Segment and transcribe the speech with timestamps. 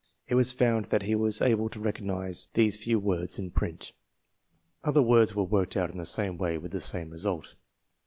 [0.27, 3.93] It was found that he was able to recognize these few words in print.
[4.83, 7.53] Other words were worked out in the same way with the same result.